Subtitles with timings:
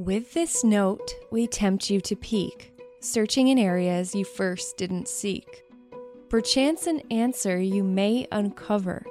[0.00, 5.62] With this note, we tempt you to peek, searching in areas you first didn't seek.
[6.30, 9.04] Perchance an answer you may uncover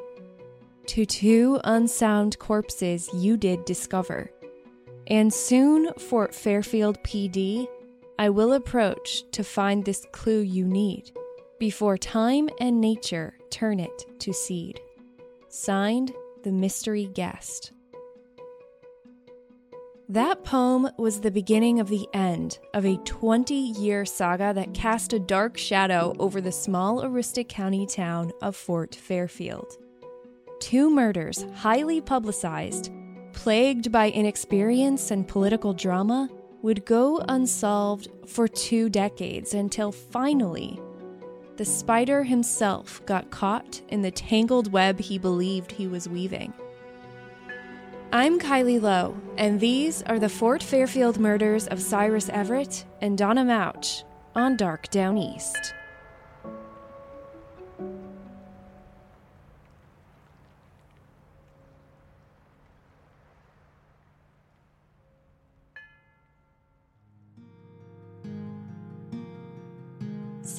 [0.87, 4.31] to two unsound corpses you did discover.
[5.05, 7.67] And soon, Fort Fairfield PD,
[8.17, 11.11] I will approach to find this clue you need
[11.59, 14.81] before time and nature turn it to seed.
[15.49, 17.73] Signed, The Mystery Guest.
[20.09, 25.13] That poem was the beginning of the end of a 20 year saga that cast
[25.13, 29.77] a dark shadow over the small Aroostook County town of Fort Fairfield.
[30.59, 32.91] Two murders, highly publicized,
[33.33, 36.27] plagued by inexperience and political drama,
[36.63, 40.81] would go unsolved for two decades until finally,
[41.57, 46.51] the spider himself got caught in the tangled web he believed he was weaving.
[48.11, 53.45] I'm Kylie Low, and these are the Fort Fairfield murders of Cyrus Everett and Donna
[53.45, 54.03] Mauch
[54.35, 55.75] on Dark Downeast.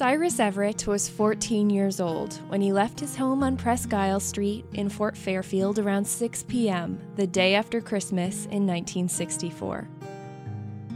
[0.01, 4.65] Cyrus Everett was 14 years old when he left his home on Presque Isle Street
[4.73, 6.99] in Fort Fairfield around 6 p.m.
[7.17, 9.87] the day after Christmas in 1964.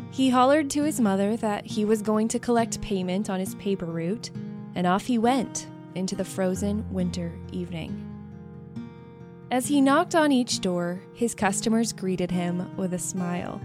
[0.09, 3.85] He hollered to his mother that he was going to collect payment on his paper
[3.85, 4.31] route,
[4.73, 8.01] and off he went into the frozen winter evening.
[9.51, 13.61] As he knocked on each door, his customers greeted him with a smile.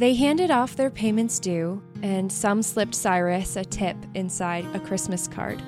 [0.00, 5.28] They handed off their payments due, and some slipped Cyrus a tip inside a Christmas
[5.28, 5.62] card.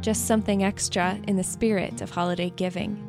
[0.00, 3.00] Just something extra in the spirit of holiday giving.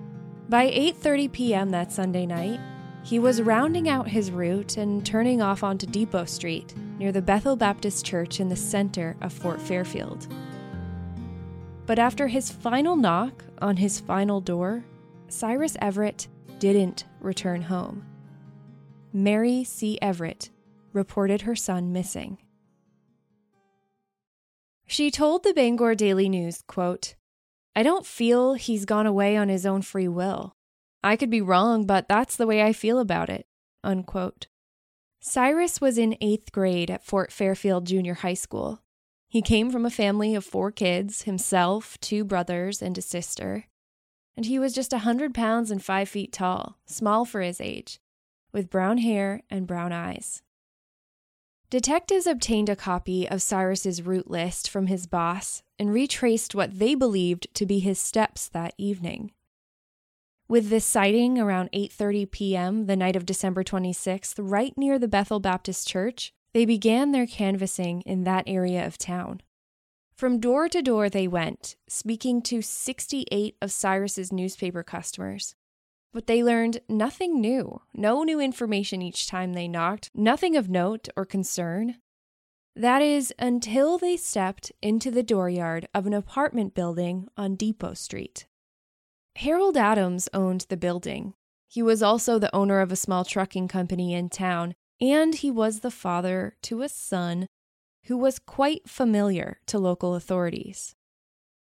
[0.47, 1.71] By 8:30 p.m.
[1.71, 2.59] that Sunday night,
[3.01, 7.55] he was rounding out his route and turning off onto Depot Street near the Bethel
[7.55, 10.27] Baptist Church in the center of Fort Fairfield.
[11.87, 14.83] But after his final knock on his final door,
[15.29, 16.27] Cyrus Everett
[16.59, 18.05] didn't return home.
[19.11, 19.97] Mary C.
[19.99, 20.51] Everett
[20.93, 22.37] reported her son missing.
[24.87, 27.15] She told the Bangor Daily News, quote,
[27.75, 30.55] I don't feel he's gone away on his own free will.
[31.03, 33.45] I could be wrong, but that's the way I feel about it.
[33.83, 34.47] Unquote.
[35.21, 38.81] Cyrus was in eighth grade at Fort Fairfield Junior High School.
[39.27, 43.65] He came from a family of four kids himself, two brothers, and a sister.
[44.35, 47.99] And he was just a hundred pounds and five feet tall, small for his age,
[48.51, 50.41] with brown hair and brown eyes.
[51.69, 56.95] Detectives obtained a copy of Cyrus's route list from his boss and retraced what they
[56.95, 59.31] believed to be his steps that evening.
[60.47, 62.85] With this sighting around 8:30 p.m.
[62.87, 68.01] the night of December 26th, right near the Bethel Baptist Church, they began their canvassing
[68.01, 69.41] in that area of town.
[70.15, 75.53] From door to door they went, speaking to 68 of Cyrus's newspaper customers.
[76.11, 81.07] But they learned nothing new, no new information each time they knocked, nothing of note
[81.15, 81.97] or concern.
[82.75, 88.47] That is, until they stepped into the dooryard of an apartment building on Depot Street.
[89.35, 91.33] Harold Adams owned the building.
[91.67, 95.79] He was also the owner of a small trucking company in town, and he was
[95.79, 97.47] the father to a son
[98.05, 100.95] who was quite familiar to local authorities.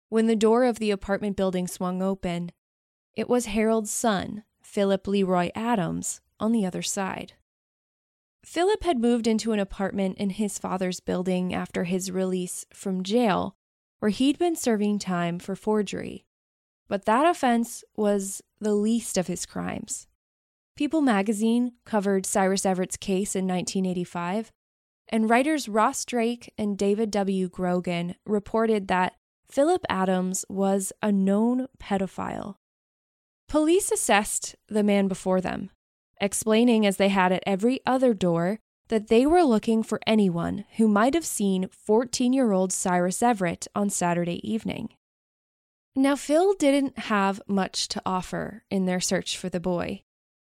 [0.10, 2.52] When the door of the apartment building swung open,
[3.18, 7.34] it was Harold's son, Philip Leroy Adams, on the other side.
[8.46, 13.56] Philip had moved into an apartment in his father's building after his release from jail,
[13.98, 16.28] where he'd been serving time for forgery.
[16.88, 20.08] But that offense was the least of his crimes.
[20.76, 24.52] People magazine covered Cyrus Everett's case in 1985,
[25.10, 27.50] and writers Ross Drake and David W.
[27.50, 29.16] Grogan reported that
[29.50, 32.58] Philip Adams was a known pedophile.
[33.48, 35.70] Police assessed the man before them,
[36.20, 38.60] explaining, as they had at every other door,
[38.90, 43.68] that they were looking for anyone who might have seen 14 year old Cyrus Everett
[43.74, 44.90] on Saturday evening.
[45.96, 50.04] Now, Phil didn't have much to offer in their search for the boy.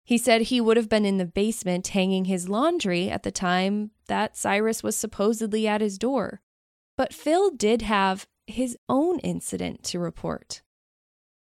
[0.05, 3.91] He said he would have been in the basement hanging his laundry at the time
[4.07, 6.41] that Cyrus was supposedly at his door.
[6.95, 10.61] But Phil did have his own incident to report.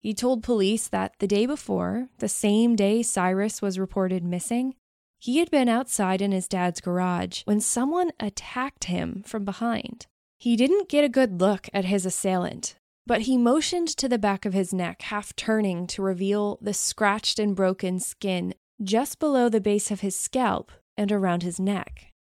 [0.07, 4.77] He told police that the day before, the same day Cyrus was reported missing,
[5.19, 10.07] he had been outside in his dad's garage when someone attacked him from behind.
[10.39, 14.45] He didn't get a good look at his assailant, but he motioned to the back
[14.45, 19.61] of his neck, half turning to reveal the scratched and broken skin just below the
[19.61, 22.13] base of his scalp and around his neck.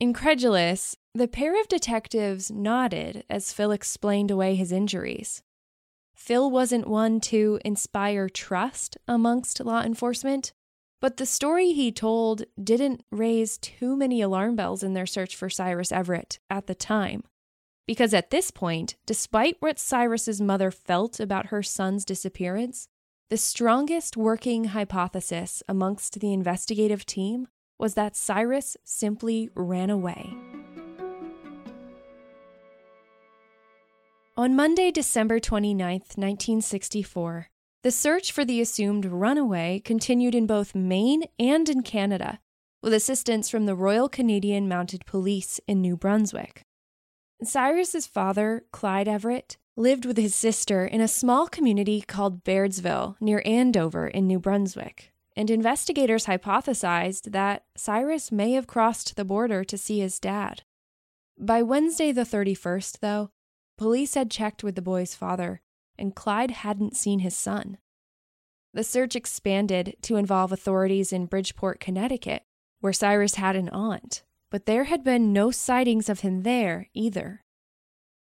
[0.00, 5.42] Incredulous, the pair of detectives nodded as Phil explained away his injuries.
[6.20, 10.52] Phil wasn't one to inspire trust amongst law enforcement,
[11.00, 15.48] but the story he told didn't raise too many alarm bells in their search for
[15.48, 17.24] Cyrus Everett at the time.
[17.86, 22.86] Because at this point, despite what Cyrus's mother felt about her son's disappearance,
[23.30, 30.36] the strongest working hypothesis amongst the investigative team was that Cyrus simply ran away.
[34.40, 37.50] On Monday, December 29, 1964,
[37.82, 42.40] the search for the assumed runaway continued in both Maine and in Canada,
[42.82, 46.62] with assistance from the Royal Canadian Mounted Police in New Brunswick.
[47.42, 53.42] Cyrus's father, Clyde Everett, lived with his sister in a small community called Bairdsville near
[53.44, 59.76] Andover in New Brunswick, and investigators hypothesized that Cyrus may have crossed the border to
[59.76, 60.62] see his dad.
[61.38, 63.32] By Wednesday the 31st, though,
[63.80, 65.62] police had checked with the boy's father,
[65.98, 67.78] and Clyde hadn't seen his son.
[68.72, 72.44] The search expanded to involve authorities in Bridgeport, Connecticut,
[72.80, 77.44] where Cyrus had an aunt but there had been no sightings of him there either.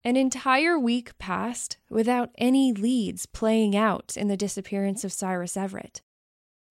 [0.03, 6.03] An entire week passed without any leads playing out in the disappearance of Cyrus Everett.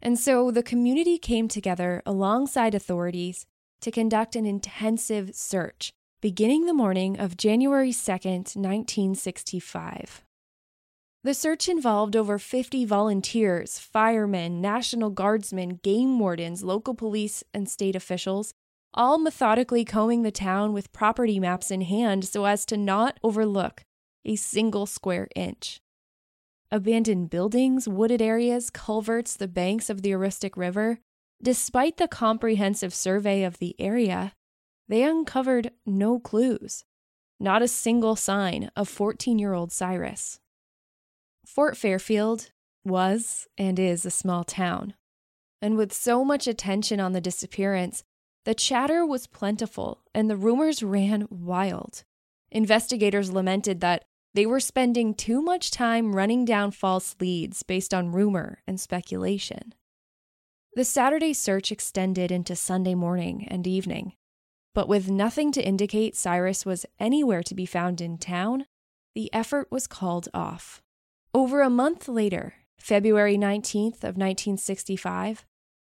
[0.01, 3.45] And so the community came together alongside authorities
[3.81, 5.93] to conduct an intensive search
[6.23, 10.23] beginning the morning of January 2nd, 1965.
[11.21, 17.93] The search involved over 50 volunteers, firemen, National Guardsmen, game wardens, local police, and state
[17.93, 18.53] officials,
[18.93, 23.83] all methodically combing the town with property maps in hand so as to not overlook
[24.23, 25.81] a single square inch.
[26.71, 30.99] Abandoned buildings, wooded areas, culverts, the banks of the Aroostook River,
[31.41, 34.31] despite the comprehensive survey of the area,
[34.87, 36.85] they uncovered no clues,
[37.39, 40.39] not a single sign of 14 year old Cyrus.
[41.45, 42.51] Fort Fairfield
[42.85, 44.93] was and is a small town.
[45.61, 48.03] And with so much attention on the disappearance,
[48.45, 52.03] the chatter was plentiful and the rumors ran wild.
[52.51, 58.11] Investigators lamented that they were spending too much time running down false leads based on
[58.11, 59.73] rumor and speculation.
[60.75, 64.13] The Saturday search extended into Sunday morning and evening,
[64.73, 68.65] but with nothing to indicate Cyrus was anywhere to be found in town,
[69.15, 70.81] the effort was called off.
[71.33, 75.45] Over a month later, February 19th of 1965,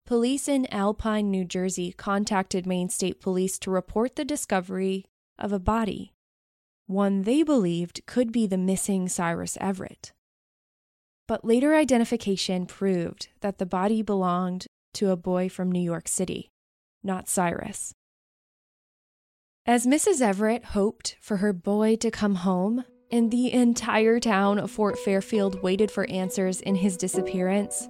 [0.07, 5.07] Police in Alpine, New Jersey contacted Maine State Police to report the discovery
[5.39, 6.13] of a body,
[6.87, 10.13] one they believed could be the missing Cyrus Everett.
[11.27, 16.51] But later identification proved that the body belonged to a boy from New York City,
[17.03, 17.95] not Cyrus.
[19.67, 20.21] As Mrs.
[20.21, 25.63] Everett hoped for her boy to come home, and the entire town of Fort Fairfield
[25.63, 27.89] waited for answers in his disappearance,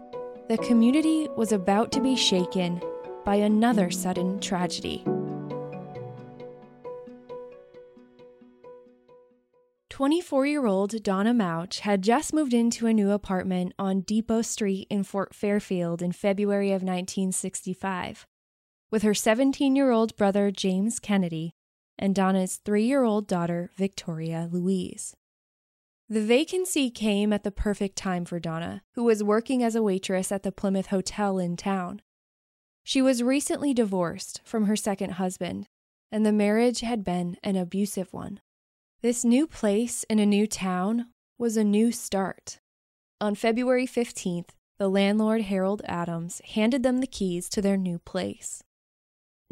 [0.49, 2.81] the community was about to be shaken
[3.25, 5.03] by another sudden tragedy.
[9.91, 14.87] 24 year old Donna Mauch had just moved into a new apartment on Depot Street
[14.91, 18.29] in Fort Fairfield in February of 1965
[18.93, 21.53] with her 17 year old brother James Kennedy
[21.99, 25.15] and Donna's three year old daughter Victoria Louise.
[26.09, 30.31] The vacancy came at the perfect time for Donna, who was working as a waitress
[30.31, 32.03] at the Plymouth Hotel in town.
[32.83, 35.67] She was recently divorced from her second husband,
[36.13, 38.41] and the marriage had been an abusive one.
[39.01, 41.07] This new place in a new town
[41.39, 42.61] was a new start.
[43.21, 48.63] On February 15th, the landlord Harold Adams handed them the keys to their new place.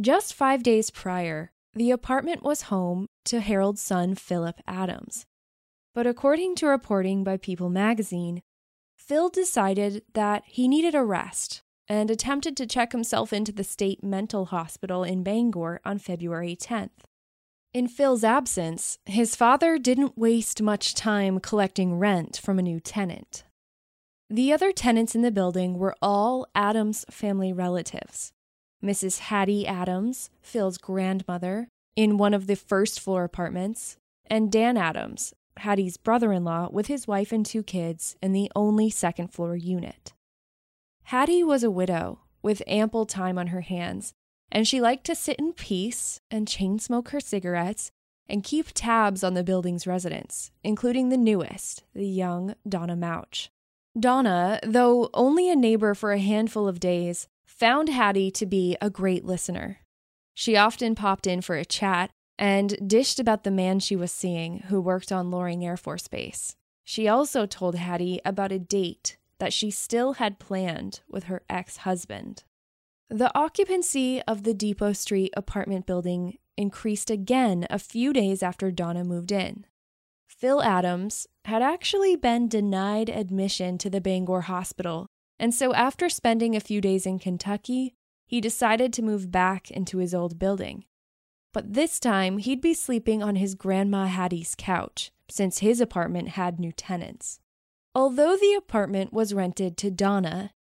[0.00, 5.24] Just five days prior, the apartment was home to Harold's son Philip Adams.
[5.94, 8.42] But according to reporting by People magazine,
[8.96, 14.02] Phil decided that he needed a rest and attempted to check himself into the state
[14.02, 17.04] mental hospital in Bangor on February 10th.
[17.74, 23.44] In Phil's absence, his father didn't waste much time collecting rent from a new tenant.
[24.28, 28.32] The other tenants in the building were all Adams family relatives.
[28.82, 29.20] Mrs.
[29.20, 33.96] Hattie Adams, Phil's grandmother, in one of the first floor apartments,
[34.26, 38.50] and Dan Adams, Hattie's brother in law, with his wife and two kids in the
[38.56, 40.12] only second floor unit.
[41.04, 44.14] Hattie was a widow with ample time on her hands,
[44.50, 47.90] and she liked to sit in peace and chain smoke her cigarettes
[48.28, 53.50] and keep tabs on the building's residents, including the newest, the young Donna Mauch.
[53.98, 58.90] Donna, though only a neighbor for a handful of days, found Hattie to be a
[58.90, 59.78] great listener.
[60.34, 64.60] She often popped in for a chat and dished about the man she was seeing
[64.68, 66.56] who worked on Loring Air Force Base.
[66.82, 71.78] She also told Hattie about a date that she still had planned with her ex
[71.78, 72.44] husband.
[73.08, 79.04] The occupancy of the Depot Street apartment building increased again a few days after Donna
[79.04, 79.66] moved in.
[80.26, 85.06] Phil Adams had actually been denied admission to the Bangor hospital,
[85.42, 89.98] and so after spending a few days in Kentucky, he decided to move back into
[89.98, 90.84] his old building.
[91.52, 96.60] But this time, he'd be sleeping on his Grandma Hattie's couch, since his apartment had
[96.60, 97.40] new tenants.
[97.92, 100.52] Although the apartment was rented to Donna,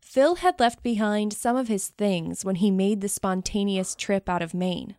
[0.00, 4.40] Phil had left behind some of his things when he made the spontaneous trip out
[4.40, 4.94] of Maine.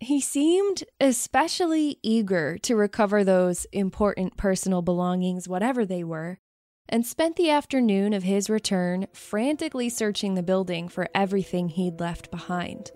[0.00, 6.40] He seemed especially eager to recover those important personal belongings, whatever they were,
[6.88, 12.30] and spent the afternoon of his return frantically searching the building for everything he'd left
[12.30, 12.90] behind.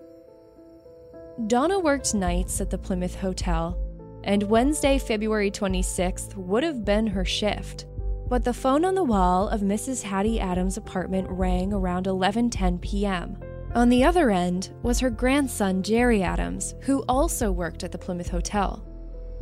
[1.47, 3.77] Donna worked nights at the Plymouth Hotel,
[4.23, 7.85] and Wednesday, February 26th, would have been her shift.
[8.27, 10.03] But the phone on the wall of Mrs.
[10.03, 13.37] Hattie Adams' apartment rang around 11:10 p.m.
[13.73, 18.29] On the other end was her grandson Jerry Adams, who also worked at the Plymouth
[18.29, 18.85] Hotel.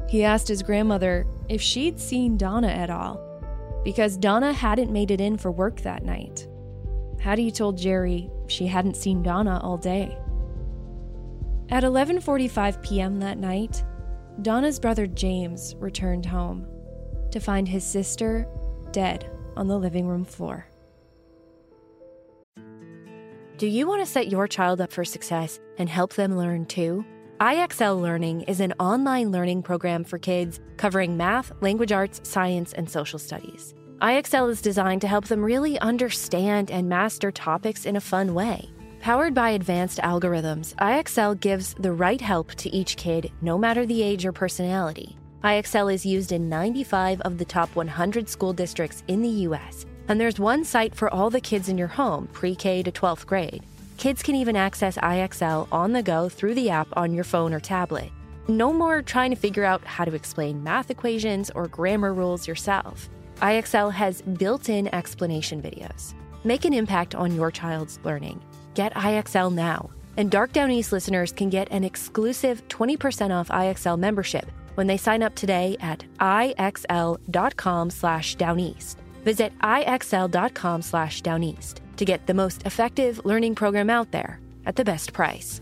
[0.08, 3.27] He asked his grandmother if she'd seen Donna at all
[3.88, 6.46] because Donna hadn't made it in for work that night.
[7.22, 10.18] Hattie told Jerry she hadn't seen Donna all day.
[11.70, 13.22] At 11:45 p.m.
[13.22, 13.86] that night,
[14.42, 16.68] Donna's brother James returned home
[17.32, 18.46] to find his sister
[18.92, 20.68] dead on the living room floor.
[23.58, 27.06] Do you want to set your child up for success and help them learn too?
[27.40, 32.90] IXL Learning is an online learning program for kids covering math, language arts, science, and
[32.90, 33.76] social studies.
[34.02, 38.70] IXL is designed to help them really understand and master topics in a fun way.
[39.02, 44.04] Powered by advanced algorithms, IXL gives the right help to each kid, no matter the
[44.04, 45.18] age or personality.
[45.44, 50.22] IXL is used in 95 of the top 100 school districts in the U.S., and
[50.22, 53.64] there's one site for all the kids in your home, pre K to 12th grade.
[53.98, 57.60] Kids can even access IXL on the go through the app on your phone or
[57.60, 58.12] tablet.
[58.48, 63.10] No more trying to figure out how to explain math equations or grammar rules yourself.
[63.42, 66.14] IXL has built in explanation videos.
[66.44, 68.42] Make an impact on your child's learning.
[68.74, 69.90] Get IXL now.
[70.18, 75.24] And Dark Downeast listeners can get an exclusive 20% off IXL membership when they sign
[75.24, 78.96] up today at ixl.com slash downeast.
[79.24, 84.86] Visit ixl.com slash downeast to get the most effective learning program out there at the
[84.86, 85.62] best price.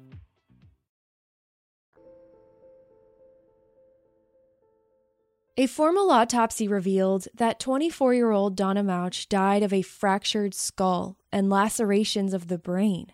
[5.57, 11.17] A formal autopsy revealed that 24 year old Donna Mauch died of a fractured skull
[11.31, 13.11] and lacerations of the brain.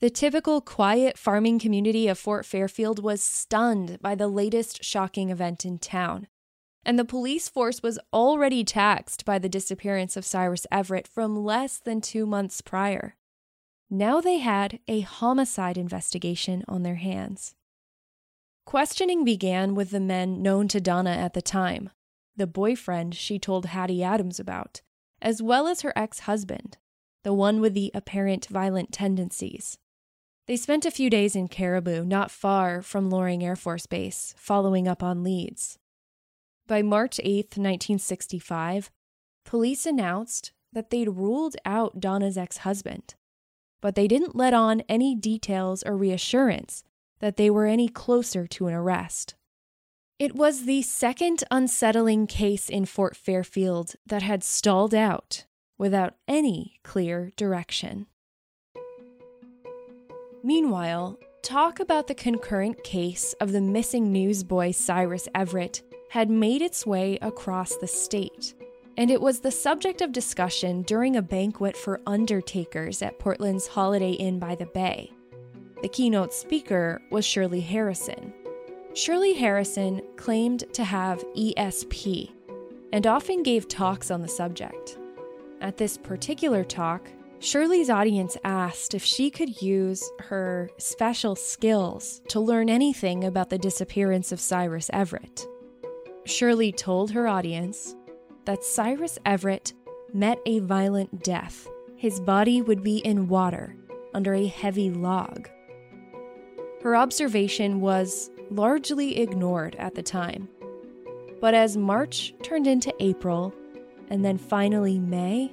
[0.00, 5.64] The typical quiet farming community of Fort Fairfield was stunned by the latest shocking event
[5.64, 6.26] in town,
[6.84, 11.78] and the police force was already taxed by the disappearance of Cyrus Everett from less
[11.78, 13.16] than two months prior.
[13.88, 17.55] Now they had a homicide investigation on their hands.
[18.66, 21.88] Questioning began with the men known to Donna at the time,
[22.34, 24.82] the boyfriend she told Hattie Adams about,
[25.22, 26.76] as well as her ex husband,
[27.22, 29.78] the one with the apparent violent tendencies.
[30.48, 34.88] They spent a few days in Caribou, not far from Loring Air Force Base, following
[34.88, 35.78] up on leads.
[36.66, 38.90] By March 8, 1965,
[39.44, 43.14] police announced that they'd ruled out Donna's ex husband,
[43.80, 46.82] but they didn't let on any details or reassurance
[47.20, 49.34] that they were any closer to an arrest.
[50.18, 55.44] It was the second unsettling case in Fort Fairfield that had stalled out
[55.76, 58.06] without any clear direction.
[60.42, 66.86] Meanwhile, talk about the concurrent case of the missing newsboy Cyrus Everett had made its
[66.86, 68.54] way across the state,
[68.96, 74.12] and it was the subject of discussion during a banquet for undertakers at Portland's Holiday
[74.12, 75.10] Inn by the Bay.
[75.86, 78.32] The keynote speaker was Shirley Harrison.
[78.94, 82.32] Shirley Harrison claimed to have ESP
[82.92, 84.98] and often gave talks on the subject.
[85.60, 92.40] At this particular talk, Shirley's audience asked if she could use her special skills to
[92.40, 95.46] learn anything about the disappearance of Cyrus Everett.
[96.24, 97.94] Shirley told her audience
[98.44, 99.72] that Cyrus Everett
[100.12, 101.68] met a violent death.
[101.94, 103.76] His body would be in water
[104.12, 105.48] under a heavy log.
[106.86, 110.48] Her observation was largely ignored at the time.
[111.40, 113.52] But as March turned into April,
[114.08, 115.50] and then finally May,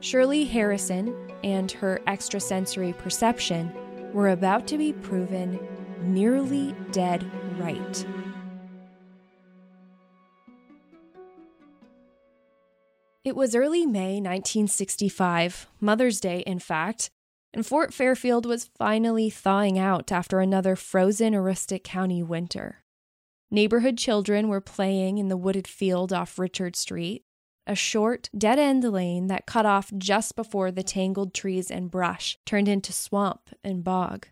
[0.00, 3.72] Shirley Harrison and her extrasensory perception
[4.12, 5.58] were about to be proven
[6.02, 7.24] nearly dead
[7.58, 8.06] right.
[13.24, 17.10] It was early May 1965, Mother's Day, in fact,
[17.52, 22.84] and Fort Fairfield was finally thawing out after another frozen Aroostook County winter.
[23.50, 27.24] Neighborhood children were playing in the wooded field off Richard Street,
[27.66, 32.38] a short, dead end lane that cut off just before the tangled trees and brush
[32.46, 34.28] turned into swamp and bog.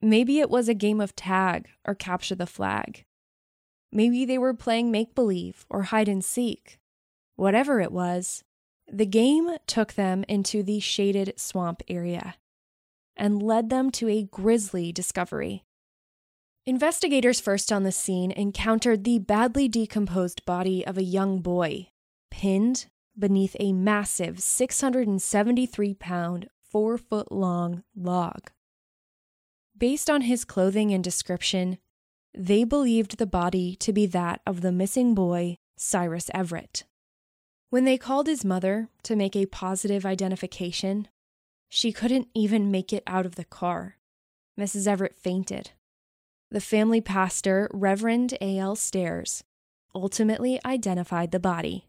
[0.00, 3.04] Maybe it was a game of tag or capture the flag.
[3.92, 6.80] Maybe they were playing make believe or hide and seek.
[7.36, 8.42] Whatever it was,
[8.90, 12.36] the game took them into the shaded swamp area
[13.16, 15.64] and led them to a grisly discovery.
[16.64, 21.88] Investigators first on the scene encountered the badly decomposed body of a young boy,
[22.30, 22.86] pinned
[23.18, 28.50] beneath a massive 673 pound, 4 foot long log.
[29.76, 31.78] Based on his clothing and description,
[32.32, 36.84] they believed the body to be that of the missing boy, Cyrus Everett.
[37.72, 41.08] When they called his mother to make a positive identification,
[41.70, 43.96] she couldn't even make it out of the car.
[44.60, 44.86] Mrs.
[44.86, 45.70] Everett fainted.
[46.50, 48.76] The family pastor, Reverend A.L.
[48.76, 49.42] Stairs,
[49.94, 51.86] ultimately identified the body.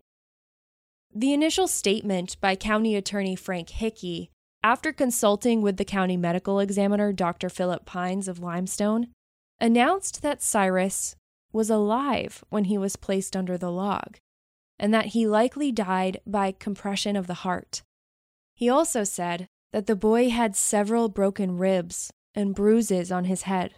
[1.14, 4.32] The initial statement by County Attorney Frank Hickey,
[4.64, 7.50] after consulting with the county medical examiner Dr.
[7.50, 9.10] Philip Pines of Limestone,
[9.60, 11.18] announced that Cyrus
[11.52, 14.20] was alive when he was placed under the log
[14.84, 17.84] and that he likely died by compression of the heart.
[18.54, 23.76] He also said that the boy had several broken ribs and bruises on his head.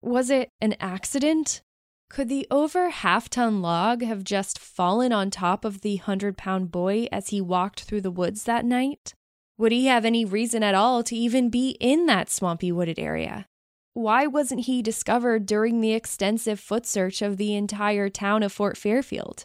[0.00, 1.60] Was it an accident?
[2.08, 6.70] Could the over half ton log have just fallen on top of the hundred pound
[6.70, 9.12] boy as he walked through the woods that night?
[9.58, 13.44] Would he have any reason at all to even be in that swampy wooded area?
[13.92, 18.78] Why wasn't he discovered during the extensive foot search of the entire town of Fort
[18.78, 19.44] Fairfield?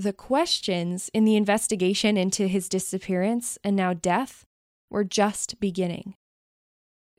[0.00, 4.46] The questions in the investigation into his disappearance and now death
[4.88, 6.14] were just beginning.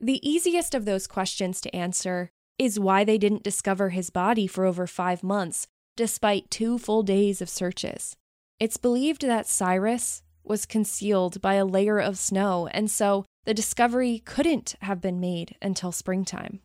[0.00, 4.64] The easiest of those questions to answer is why they didn't discover his body for
[4.64, 8.16] over five months, despite two full days of searches.
[8.58, 14.18] It's believed that Cyrus was concealed by a layer of snow, and so the discovery
[14.24, 16.58] couldn't have been made until springtime.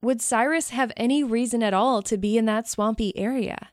[0.00, 3.70] Would Cyrus have any reason at all to be in that swampy area?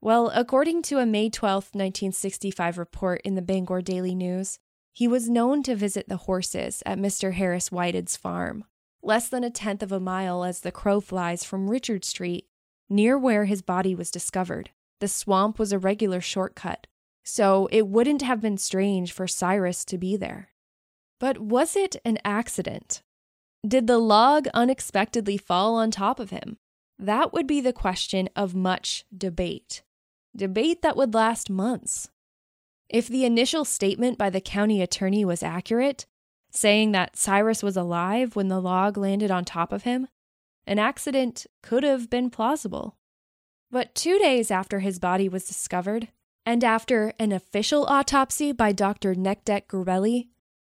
[0.00, 4.58] Well, according to a May 12, 1965 report in the Bangor Daily News,
[4.92, 7.32] he was known to visit the horses at Mr.
[7.32, 8.64] Harris Whited's farm,
[9.02, 12.46] less than a tenth of a mile as the crow flies from Richard Street
[12.88, 14.70] near where his body was discovered.
[15.00, 16.86] The swamp was a regular shortcut,
[17.24, 20.50] so it wouldn't have been strange for Cyrus to be there.
[21.18, 23.02] But was it an accident?
[23.66, 26.58] Did the log unexpectedly fall on top of him?
[26.98, 29.82] That would be the question of much debate.
[30.36, 32.10] Debate that would last months.
[32.88, 36.06] If the initial statement by the county attorney was accurate,
[36.50, 40.08] saying that Cyrus was alive when the log landed on top of him,
[40.66, 42.96] an accident could have been plausible.
[43.70, 46.08] But two days after his body was discovered,
[46.44, 49.14] and after an official autopsy by Dr.
[49.14, 50.28] Necdet Gurelli,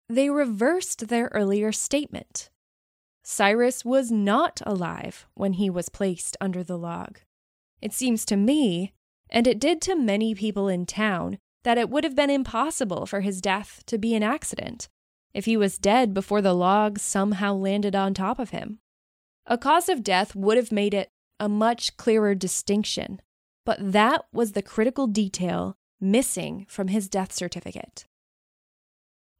[0.08, 2.50] they reversed their earlier statement.
[3.22, 7.20] Cyrus was not alive when he was placed under the log.
[7.80, 8.93] It seems to me,
[9.30, 13.20] and it did to many people in town, that it would have been impossible for
[13.20, 14.88] his death to be an accident
[15.32, 18.78] if he was dead before the log somehow landed on top of him.
[19.46, 21.10] A cause of death would have made it
[21.40, 23.20] a much clearer distinction,
[23.66, 28.06] but that was the critical detail missing from his death certificate.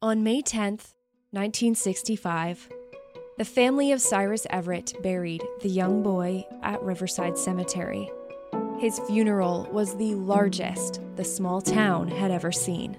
[0.01, 0.93] On May 10th,
[1.31, 2.69] 1965,
[3.37, 8.09] the family of Cyrus Everett buried the young boy at Riverside Cemetery.
[8.77, 12.97] His funeral was the largest the small town had ever seen.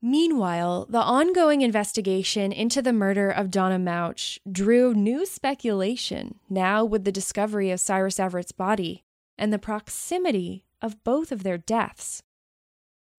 [0.00, 7.04] Meanwhile, the ongoing investigation into the murder of Donna Mauch drew new speculation now with
[7.04, 9.04] the discovery of Cyrus Everett's body
[9.36, 12.22] and the proximity of both of their deaths.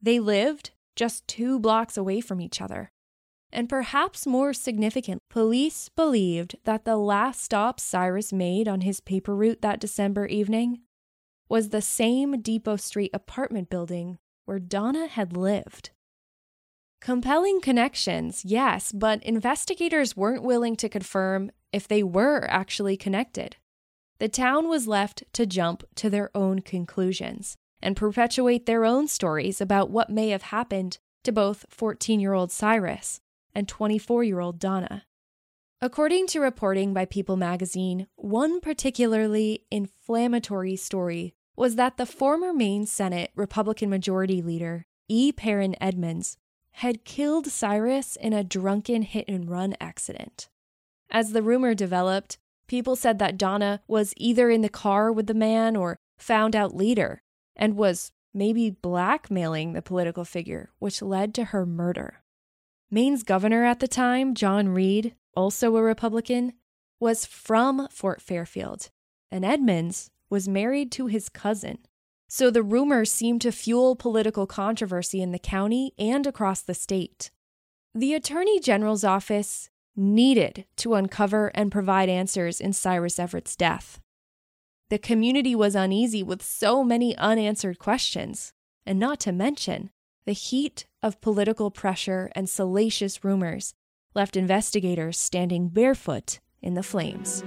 [0.01, 2.91] They lived just two blocks away from each other.
[3.55, 9.35] And perhaps more significant, police believed that the last stop Cyrus made on his paper
[9.35, 10.79] route that December evening
[11.47, 15.91] was the same Depot Street apartment building where Donna had lived.
[16.99, 23.57] Compelling connections, yes, but investigators weren't willing to confirm if they were actually connected.
[24.17, 29.61] The town was left to jump to their own conclusions and perpetuate their own stories
[29.61, 33.19] about what may have happened to both 14 year old Cyrus
[33.55, 35.05] and 24 year old Donna.
[35.81, 42.85] According to reporting by People magazine, one particularly inflammatory story was that the former Maine
[42.85, 45.31] Senate Republican Majority Leader, E.
[45.31, 46.37] Perrin Edmonds,
[46.77, 50.49] had killed Cyrus in a drunken hit and run accident.
[51.11, 52.37] As the rumor developed,
[52.67, 56.73] people said that Donna was either in the car with the man or found out
[56.73, 57.21] later
[57.55, 62.22] and was maybe blackmailing the political figure, which led to her murder.
[62.93, 66.53] Maine's governor at the time, John Reed, also a Republican,
[66.99, 68.91] was from Fort Fairfield,
[69.31, 71.79] and Edmonds was married to his cousin,
[72.29, 77.31] so the rumors seemed to fuel political controversy in the county and across the state.
[77.95, 84.01] The Attorney General's office needed to uncover and provide answers in Cyrus Everett's death.
[84.91, 88.53] The community was uneasy with so many unanswered questions,
[88.85, 89.89] and not to mention,
[90.25, 93.73] the heat of political pressure and salacious rumors
[94.15, 97.43] left investigators standing barefoot in the flames.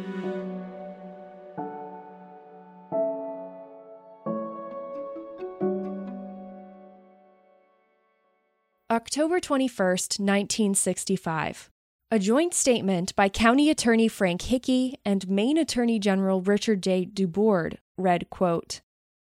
[8.88, 11.70] October 21st, 1965.
[12.12, 17.04] A joint statement by County Attorney Frank Hickey and Maine Attorney General Richard J.
[17.04, 18.80] Dubord read, quote,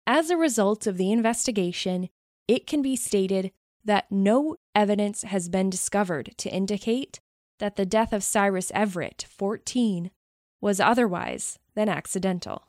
[0.06, 2.10] As a result of the investigation,
[2.50, 3.52] it can be stated
[3.86, 7.20] that no evidence has been discovered to indicate
[7.60, 10.12] that the death of Cyrus Everett, 14,
[10.60, 12.68] was otherwise than accidental.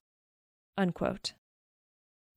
[0.77, 1.33] Unquote.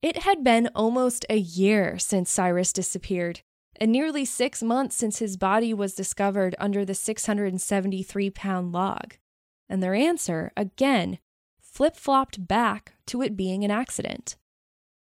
[0.02, 3.42] It had been almost a year since Cyrus disappeared,
[3.78, 9.14] and nearly six months since his body was discovered under the 673 pound log.
[9.68, 11.18] And their answer, again,
[11.60, 14.36] flip flopped back to it being an accident.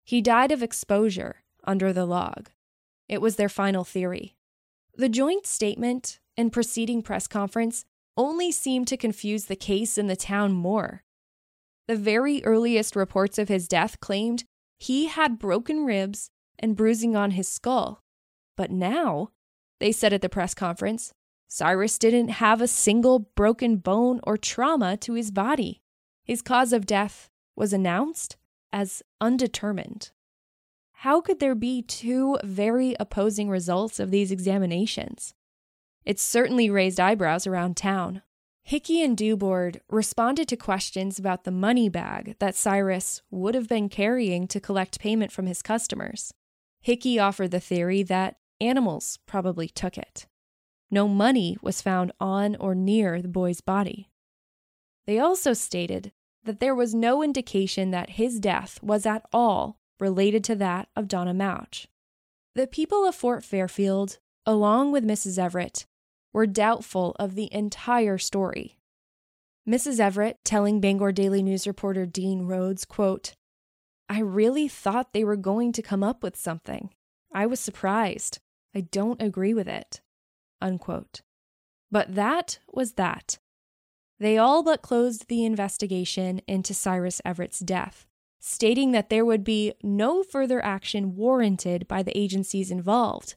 [0.04, 2.48] He died of exposure under the log.
[3.08, 4.36] It was their final theory.
[4.94, 7.84] The joint statement and preceding press conference
[8.16, 11.04] only seemed to confuse the case in the town more.
[11.86, 14.44] The very earliest reports of his death claimed
[14.78, 18.02] he had broken ribs and bruising on his skull,
[18.56, 19.30] but now,
[19.78, 21.12] they said at the press conference,
[21.48, 25.80] Cyrus didn't have a single broken bone or trauma to his body.
[26.24, 28.36] His cause of death was announced
[28.72, 30.10] as undetermined.
[31.00, 35.34] How could there be two very opposing results of these examinations?
[36.04, 38.22] It certainly raised eyebrows around town.
[38.62, 43.88] Hickey and Dubord responded to questions about the money bag that Cyrus would have been
[43.88, 46.32] carrying to collect payment from his customers.
[46.80, 50.26] Hickey offered the theory that Animals probably took it.
[50.90, 54.08] No money was found on or near the boy's body.
[55.06, 56.12] They also stated
[56.44, 61.08] that there was no indication that his death was at all related to that of
[61.08, 61.86] Donna Mauch.
[62.54, 65.38] The people of Fort Fairfield, along with Mrs.
[65.38, 65.86] Everett,
[66.32, 68.78] were doubtful of the entire story.
[69.68, 69.98] Mrs.
[69.98, 73.34] Everett telling Bangor Daily News reporter Dean Rhodes, quote,
[74.08, 76.90] I really thought they were going to come up with something.
[77.32, 78.38] I was surprised.
[78.74, 80.00] I don't agree with it.
[80.60, 81.22] Unquote.
[81.90, 83.38] But that was that.
[84.18, 88.06] They all but closed the investigation into Cyrus Everett's death,
[88.38, 93.34] stating that there would be no further action warranted by the agencies involved,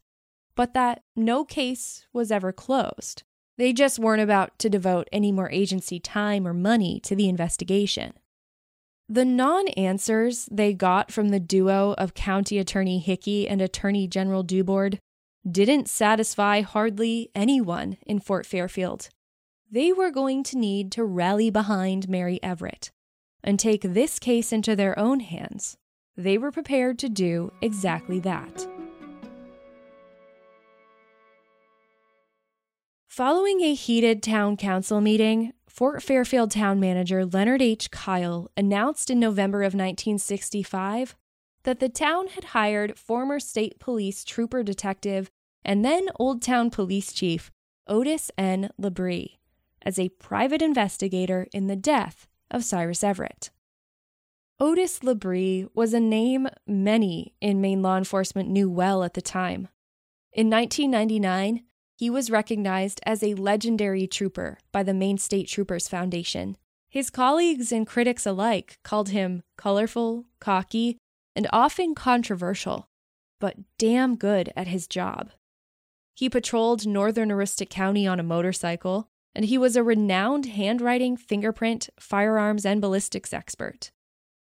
[0.56, 3.24] but that no case was ever closed.
[3.58, 8.14] They just weren't about to devote any more agency time or money to the investigation.
[9.10, 14.44] The non answers they got from the duo of County Attorney Hickey and Attorney General
[14.44, 15.00] Dubord
[15.50, 19.10] didn't satisfy hardly anyone in Fort Fairfield.
[19.72, 22.92] They were going to need to rally behind Mary Everett
[23.44, 25.78] and take this case into their own hands.
[26.16, 28.68] They were prepared to do exactly that.
[33.08, 37.92] Following a heated town council meeting, Fort Fairfield town manager Leonard H.
[37.92, 41.16] Kyle announced in November of 1965
[41.64, 45.30] that the town had hired former state police trooper detective
[45.64, 47.52] and then Old Town police chief
[47.88, 48.70] Otis N.
[48.80, 49.38] Labrie
[49.82, 53.50] as a private investigator in the death of Cyrus Everett.
[54.60, 59.70] Otis Labrie was a name many in Maine law enforcement knew well at the time.
[60.34, 61.64] In 1999,
[61.96, 66.58] he was recognized as a legendary trooper by the Maine State Troopers Foundation.
[66.90, 70.98] His colleagues and critics alike called him colorful, cocky,
[71.36, 72.88] and often controversial,
[73.40, 75.32] but damn good at his job.
[76.16, 81.90] He patrolled northern Aroostook County on a motorcycle, and he was a renowned handwriting, fingerprint,
[82.00, 83.92] firearms, and ballistics expert.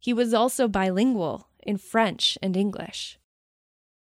[0.00, 3.18] He was also bilingual in French and English.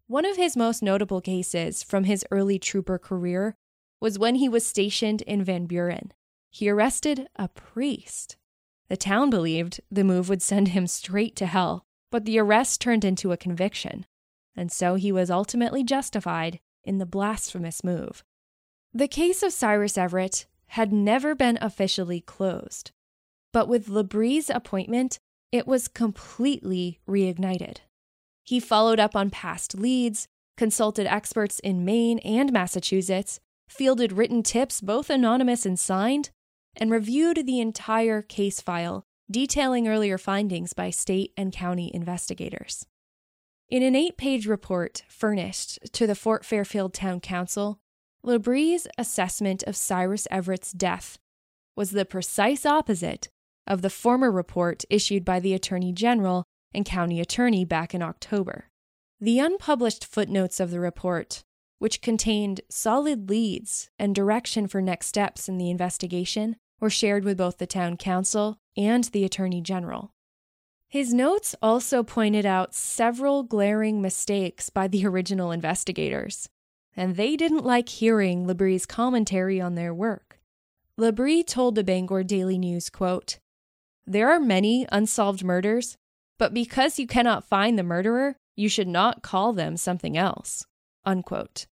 [0.08, 3.56] One of his most notable cases from his early trooper career
[4.00, 6.14] was when he was stationed in Van Buren.
[6.50, 8.38] He arrested a priest.
[8.88, 13.06] The town believed the move would send him straight to hell, but the arrest turned
[13.06, 14.06] into a conviction,
[14.56, 18.24] and so he was ultimately justified in the blasphemous move.
[18.94, 22.92] The case of Cyrus Everett had never been officially closed,
[23.52, 25.20] but with Labrie's appointment,
[25.52, 27.78] it was completely reignited.
[28.44, 30.28] He followed up on past leads,
[30.58, 36.30] consulted experts in Maine and Massachusetts, fielded written tips, both anonymous and signed,
[36.76, 42.86] and reviewed the entire case file, detailing earlier findings by state and county investigators.
[43.70, 47.80] In an eight page report furnished to the Fort Fairfield Town Council,
[48.24, 51.18] Labrie's assessment of Cyrus Everett's death
[51.76, 53.30] was the precise opposite
[53.66, 58.66] of the former report issued by the Attorney General and county attorney back in October.
[59.22, 61.44] The unpublished footnotes of the report,
[61.78, 67.38] which contained solid leads and direction for next steps in the investigation, were shared with
[67.38, 70.12] both the town council and the attorney general.
[70.88, 76.50] His notes also pointed out several glaring mistakes by the original investigators,
[76.96, 80.40] and they didn't like hearing Labrie's commentary on their work.
[81.00, 83.40] Labrie told the Bangor Daily News, quote,
[84.06, 85.98] There are many unsolved murders
[86.40, 90.66] but because you cannot find the murderer, you should not call them something else.
[91.06, 91.68] Unquote.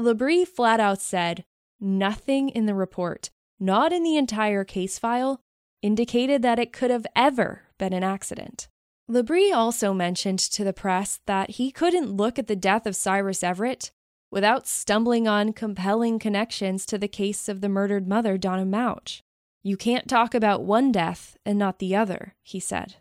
[0.00, 1.44] Labrie flat out said,
[1.78, 5.40] nothing in the report, not in the entire case file,
[5.82, 8.68] indicated that it could have ever been an accident.
[9.08, 13.44] Labrie also mentioned to the press that he couldn't look at the death of Cyrus
[13.44, 13.92] Everett
[14.30, 19.22] without stumbling on compelling connections to the case of the murdered mother, Donna Mauch.
[19.62, 22.96] You can't talk about one death and not the other, he said.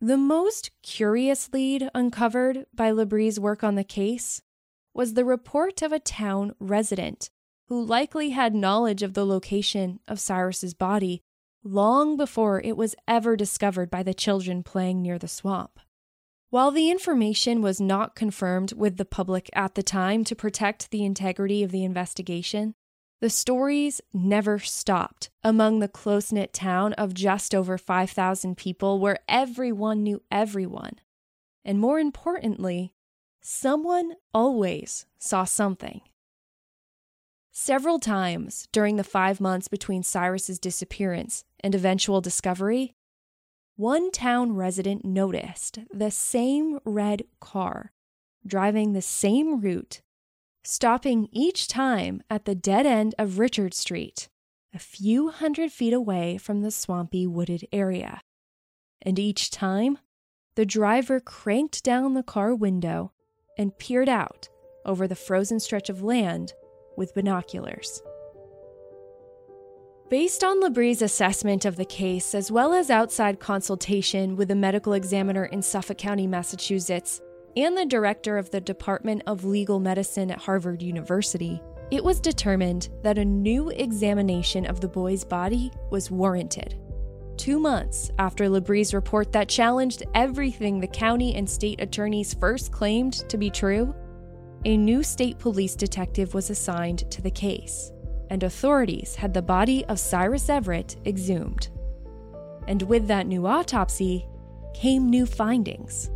[0.00, 4.42] The most curious lead uncovered by Labrie's work on the case
[4.92, 7.30] was the report of a town resident
[7.68, 11.22] who likely had knowledge of the location of Cyrus's body
[11.64, 15.80] long before it was ever discovered by the children playing near the swamp.
[16.56, 21.04] While the information was not confirmed with the public at the time to protect the
[21.04, 22.74] integrity of the investigation,
[23.20, 29.18] the stories never stopped among the close knit town of just over 5,000 people where
[29.28, 30.94] everyone knew everyone.
[31.62, 32.94] And more importantly,
[33.42, 36.00] someone always saw something.
[37.52, 42.95] Several times during the five months between Cyrus's disappearance and eventual discovery,
[43.76, 47.92] one town resident noticed the same red car
[48.46, 50.00] driving the same route
[50.66, 54.28] stopping each time at the dead end of Richard Street,
[54.74, 58.20] a few hundred feet away from the swampy wooded area.
[59.00, 59.98] And each time,
[60.56, 63.12] the driver cranked down the car window
[63.56, 64.48] and peered out
[64.84, 66.52] over the frozen stretch of land
[66.96, 68.02] with binoculars.
[70.08, 74.92] Based on Labrie's assessment of the case, as well as outside consultation with a medical
[74.92, 77.20] examiner in Suffolk County, Massachusetts,
[77.56, 82.88] and the director of the Department of Legal Medicine at Harvard University, it was determined
[83.02, 86.76] that a new examination of the boy's body was warranted.
[87.36, 93.28] Two months after Labrie's report that challenged everything the county and state attorneys first claimed
[93.28, 93.92] to be true,
[94.64, 97.90] a new state police detective was assigned to the case
[98.30, 101.68] and authorities had the body of Cyrus Everett exhumed.
[102.66, 104.26] And with that new autopsy
[104.74, 106.10] came new findings.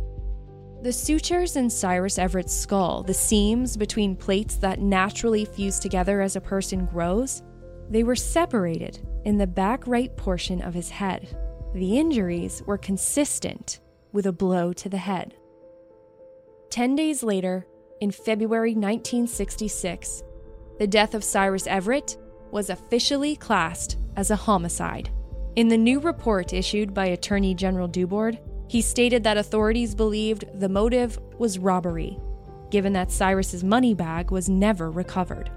[0.81, 6.35] The sutures in Cyrus Everett's skull, the seams between plates that naturally fuse together as
[6.35, 7.43] a person grows,
[7.89, 11.37] they were separated in the back right portion of his head.
[11.73, 13.79] The injuries were consistent
[14.11, 15.35] with a blow to the head.
[16.69, 17.67] Ten days later,
[17.99, 20.23] in February 1966,
[20.81, 22.17] the death of Cyrus Everett
[22.49, 25.11] was officially classed as a homicide.
[25.55, 30.67] In the new report issued by Attorney General Dubord, he stated that authorities believed the
[30.67, 32.17] motive was robbery,
[32.71, 35.51] given that Cyrus's money bag was never recovered.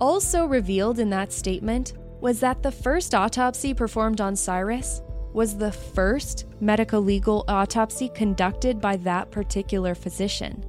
[0.00, 5.02] Also revealed in that statement was that the first autopsy performed on Cyrus
[5.34, 10.64] was the first medico legal autopsy conducted by that particular physician.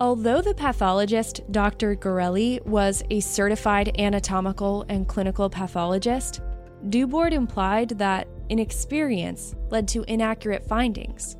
[0.00, 1.94] Although the pathologist, Dr.
[1.94, 6.40] Gorelli, was a certified anatomical and clinical pathologist,
[6.88, 11.36] Dubord implied that inexperience led to inaccurate findings.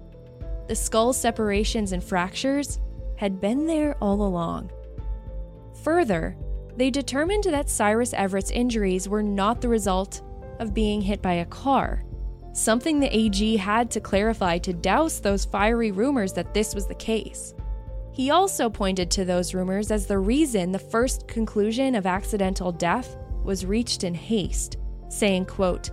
[0.69, 2.81] The skull separations and fractures
[3.17, 4.71] had been there all along.
[5.83, 6.37] Further,
[6.77, 10.21] they determined that Cyrus Everett's injuries were not the result
[10.59, 12.05] of being hit by a car,
[12.53, 16.95] something the AG had to clarify to douse those fiery rumors that this was the
[16.95, 17.55] case.
[18.13, 23.17] He also pointed to those rumors as the reason the first conclusion of accidental death
[23.45, 24.77] was reached in haste,
[25.09, 25.91] saying, quote,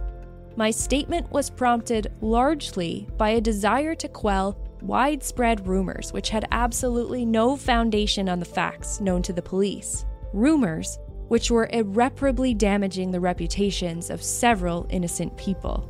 [0.55, 7.25] My statement was prompted largely by a desire to quell widespread rumors which had absolutely
[7.25, 10.05] no foundation on the facts known to the police.
[10.33, 15.89] Rumors which were irreparably damaging the reputations of several innocent people.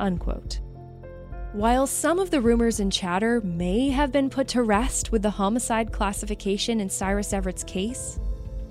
[0.00, 0.60] Unquote.
[1.54, 5.30] While some of the rumors and chatter may have been put to rest with the
[5.30, 8.18] homicide classification in Cyrus Everett's case,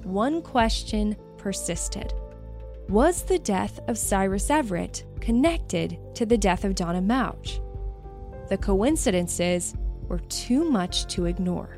[0.04, 2.14] one question persisted.
[2.90, 7.62] Was the death of Cyrus Everett connected to the death of Donna Mauch?
[8.50, 9.76] The coincidences
[10.10, 11.78] were too much to ignore.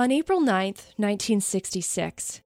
[0.00, 0.64] On April 9,
[0.96, 2.40] 1966,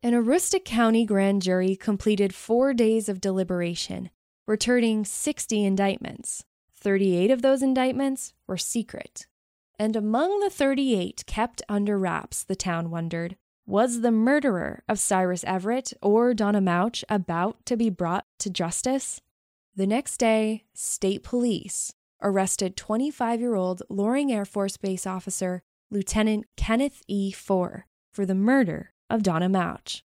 [0.00, 4.10] an Aroostook County grand jury completed four days of deliberation,
[4.46, 6.44] returning 60 indictments.
[6.72, 9.26] 38 of those indictments were secret.
[9.76, 13.34] And among the 38 kept under wraps, the town wondered,
[13.66, 19.20] was the murderer of Cyrus Everett or Donna Mauch about to be brought to justice?
[19.74, 26.46] The next day, state police arrested 25 year old Loring Air Force Base officer Lieutenant
[26.56, 27.32] Kenneth E.
[27.32, 30.02] Fohr for the murder of Donna Mauch.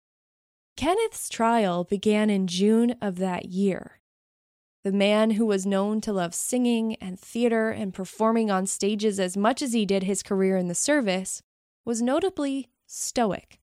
[0.76, 4.00] Kenneth's trial began in June of that year.
[4.84, 9.36] The man who was known to love singing and theater and performing on stages as
[9.36, 11.42] much as he did his career in the service
[11.84, 13.58] was notably stoic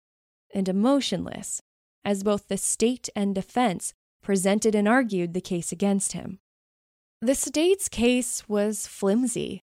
[0.54, 1.62] and emotionless
[2.04, 6.40] as both the state and defense presented and argued the case against him.
[7.22, 9.64] The state's case was flimsy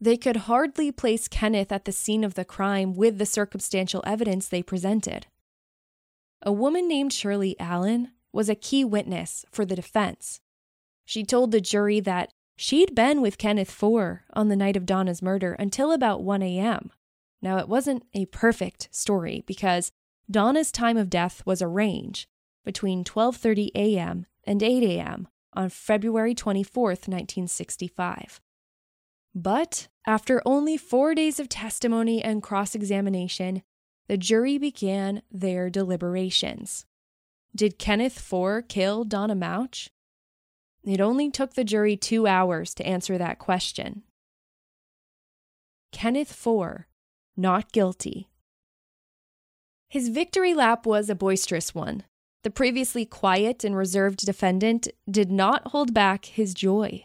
[0.00, 4.48] They could hardly place Kenneth at the scene of the crime with the circumstantial evidence
[4.48, 5.26] they presented.
[6.42, 10.40] A woman named Shirley Allen was a key witness for the defense.
[11.04, 15.20] She told the jury that she'd been with Kenneth Fohr on the night of Donna's
[15.20, 16.90] murder until about 1 a.m.
[17.42, 19.92] Now, it wasn't a perfect story because
[20.30, 22.26] Donna's time of death was a range
[22.64, 24.26] between 12:30 a.m.
[24.44, 25.28] and 8 a.m.
[25.52, 28.40] on February 24, 1965.
[29.34, 33.62] But after only 4 days of testimony and cross-examination,
[34.08, 36.84] the jury began their deliberations.
[37.54, 39.88] Did Kenneth Fohr kill Donna Mauch?
[40.84, 44.02] It only took the jury 2 hours to answer that question.
[45.92, 46.84] Kenneth Fohr,
[47.36, 48.28] not guilty.
[49.88, 52.04] His victory lap was a boisterous one.
[52.42, 57.04] The previously quiet and reserved defendant did not hold back his joy.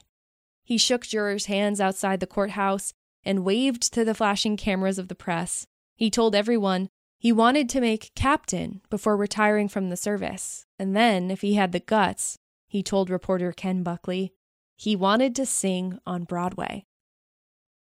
[0.65, 2.91] He shook jurors' hands outside the courthouse
[3.23, 5.67] and waved to the flashing cameras of the press.
[5.95, 6.89] He told everyone
[7.19, 10.65] he wanted to make captain before retiring from the service.
[10.77, 12.37] And then, if he had the guts,
[12.67, 14.33] he told reporter Ken Buckley,
[14.75, 16.85] he wanted to sing on Broadway.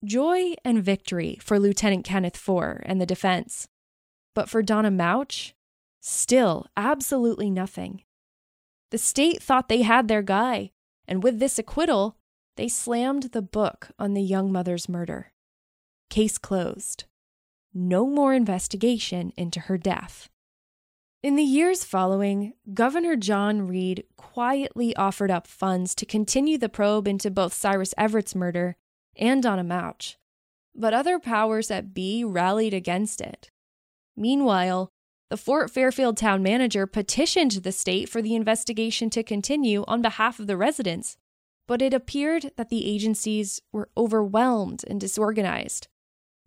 [0.04, 3.68] Joy and victory for Lieutenant Kenneth Fohr and the defense.
[4.34, 5.52] But for Donna Mauch,
[6.00, 8.02] still absolutely nothing.
[8.90, 10.70] The state thought they had their guy,
[11.06, 12.16] and with this acquittal,
[12.58, 15.32] they slammed the book on the young mother's murder.
[16.10, 17.04] Case closed.
[17.72, 20.28] No more investigation into her death.
[21.22, 27.06] In the years following, Governor John Reed quietly offered up funds to continue the probe
[27.06, 28.76] into both Cyrus Everett's murder
[29.16, 30.16] and Donna Mauch,
[30.74, 33.52] but other powers at B rallied against it.
[34.16, 34.88] Meanwhile,
[35.30, 40.40] the Fort Fairfield town manager petitioned the state for the investigation to continue on behalf
[40.40, 41.16] of the residents,
[41.68, 45.86] but it appeared that the agencies were overwhelmed and disorganized.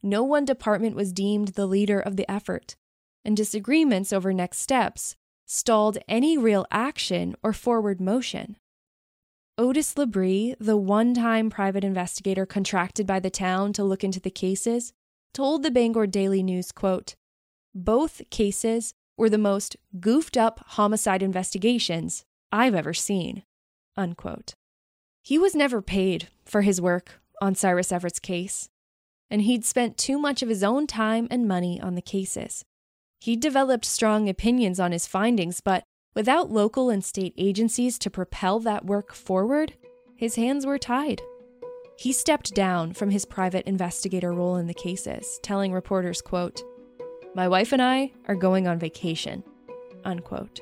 [0.03, 2.75] No one department was deemed the leader of the effort,
[3.23, 5.15] and disagreements over next steps
[5.45, 8.57] stalled any real action or forward motion.
[9.57, 14.31] Otis Labrie, the one time private investigator contracted by the town to look into the
[14.31, 14.91] cases,
[15.35, 17.15] told the Bangor Daily News, quote,
[17.75, 23.43] Both cases were the most goofed up homicide investigations I've ever seen.
[23.95, 24.55] Unquote.
[25.23, 28.69] He was never paid for his work on Cyrus Everett's case,
[29.29, 32.65] and he'd spent too much of his own time and money on the cases.
[33.19, 35.83] He developed strong opinions on his findings, but
[36.15, 39.75] without local and state agencies to propel that work forward,
[40.15, 41.21] his hands were tied.
[41.97, 46.63] He stepped down from his private investigator role in the cases, telling reporters, quote,
[47.35, 49.43] "My wife and I are going on vacation."
[50.03, 50.61] Unquote.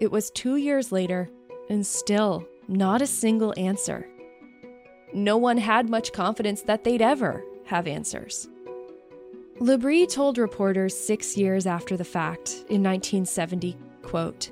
[0.00, 1.28] It was 2 years later
[1.68, 4.08] and still not a single answer.
[5.12, 8.48] No one had much confidence that they'd ever have answers.
[9.60, 14.50] Labrie told reporters six years after the fact, in 1970, quote,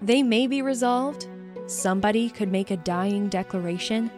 [0.00, 1.26] They may be resolved,
[1.66, 4.10] somebody could make a dying declaration,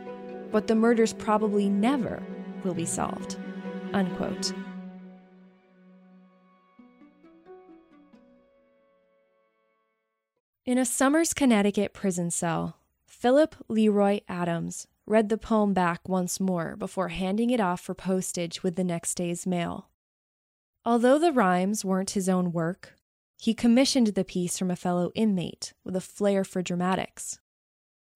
[0.53, 2.23] but the murders probably never
[2.65, 3.37] will be solved.
[3.95, 4.53] Unquote.
[10.67, 12.77] In a Somers, Connecticut prison cell,
[13.21, 18.63] Philip Leroy Adams read the poem back once more before handing it off for postage
[18.63, 19.91] with the next day's mail.
[20.87, 22.95] Although the rhymes weren't his own work,
[23.39, 27.41] he commissioned the piece from a fellow inmate with a flair for dramatics.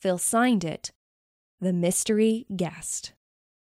[0.00, 0.90] Phil signed it
[1.61, 3.12] The Mystery Guest.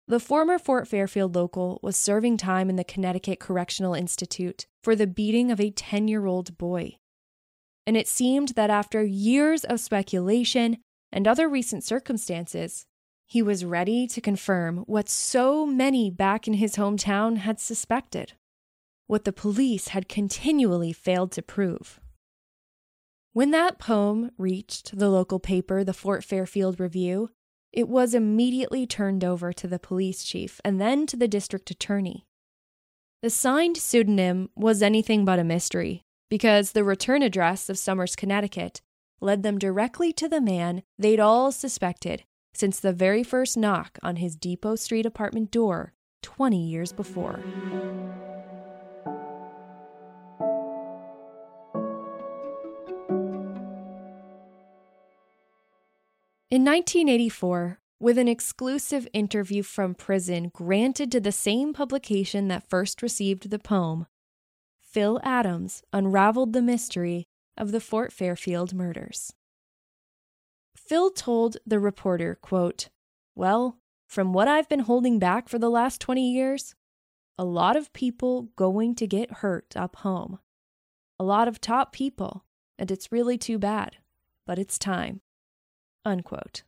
[0.10, 5.08] The former Fort Fairfield local was serving time in the Connecticut Correctional Institute for the
[5.08, 6.98] beating of a 10 year old boy.
[7.88, 10.80] And it seemed that after years of speculation
[11.12, 12.86] and other recent circumstances,
[13.26, 18.34] he was ready to confirm what so many back in his hometown had suspected
[19.08, 22.00] what the police had continually failed to prove.
[23.34, 27.30] When that poem reached the local paper, the Fort Fairfield Review,
[27.74, 32.26] it was immediately turned over to the police chief and then to the district attorney.
[33.22, 38.82] The signed pseudonym was anything but a mystery because the return address of Somers, Connecticut,
[39.22, 44.18] led them directly to the man they'd all suspected since the very first knock on
[44.18, 47.40] his Depot Street apartment door 20 years before.
[56.50, 63.02] In 1984, with an exclusive interview from prison granted to the same publication that first
[63.02, 64.06] received the poem,
[64.82, 69.34] Phil Adams unraveled the mystery of the Fort Fairfield murders.
[70.76, 72.90] Phil told the reporter, quote,
[73.36, 73.78] Well,
[74.08, 76.76] from what I've been holding back for the last 20 years,
[77.38, 80.40] a lot of people going to get hurt up home.
[81.20, 82.46] A lot of top people,
[82.78, 83.98] and it's really too bad,
[84.46, 85.22] but it's time.
[86.04, 86.64] Unquote.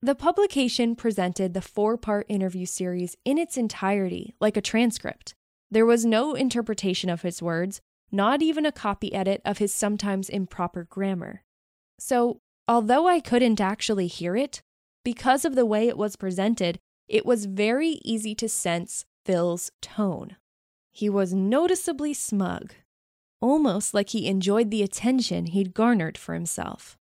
[0.00, 5.34] The publication presented the four part interview series in its entirety like a transcript.
[5.70, 7.80] There was no interpretation of his words,
[8.10, 11.42] not even a copy edit of his sometimes improper grammar.
[11.98, 14.62] So, although I couldn't actually hear it,
[15.04, 16.78] because of the way it was presented,
[17.08, 20.36] it was very easy to sense Phil's tone.
[20.92, 22.74] He was noticeably smug,
[23.40, 26.96] almost like he enjoyed the attention he'd garnered for himself.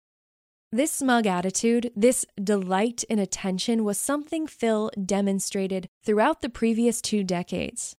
[0.72, 7.22] This smug attitude, this delight in attention, was something Phil demonstrated throughout the previous two
[7.22, 7.94] decades.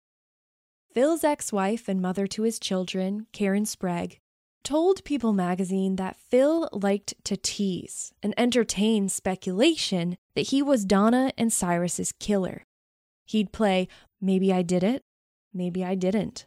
[0.95, 4.21] Phil's ex wife and mother to his children, Karen Sprague,
[4.63, 11.33] told People magazine that Phil liked to tease and entertain speculation that he was Donna
[11.37, 12.63] and Cyrus's killer.
[13.27, 13.89] He'd play,
[14.21, 15.03] maybe I did it,
[15.53, 16.47] maybe I didn't.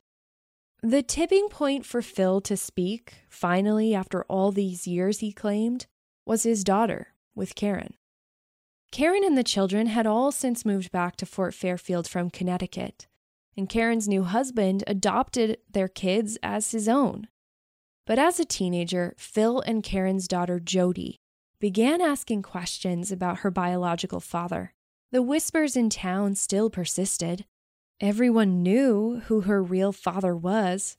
[0.82, 5.88] The tipping point for Phil to speak, finally, after all these years, he claimed,
[6.26, 7.96] was his daughter with Karen.
[8.94, 13.08] Karen and the children had all since moved back to Fort Fairfield from Connecticut,
[13.58, 17.28] and Karen's new husband adopted their kids as his own.
[18.06, 21.18] But as a teenager, Phil and Karen's daughter Jody
[21.60, 24.74] began asking questions about her biological father.
[25.12, 27.46] The whispers in town still persisted.
[28.00, 30.98] Everyone knew who her real father was,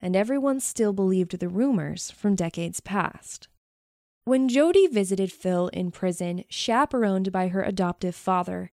[0.00, 3.48] and everyone still believed the rumors from decades past.
[4.24, 8.70] When Jody visited Phil in prison, chaperoned by her adoptive father,